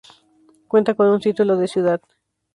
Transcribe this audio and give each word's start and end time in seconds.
Cuenta 0.67 0.95
con 0.95 1.13
el 1.13 1.19
título 1.19 1.55
de 1.57 1.67
ciudad. 1.67 2.01